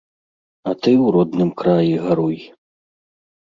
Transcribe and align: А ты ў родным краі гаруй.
А 0.69 0.71
ты 0.81 0.91
ў 0.93 1.11
родным 1.17 1.53
краі 1.61 1.93
гаруй. 2.09 2.37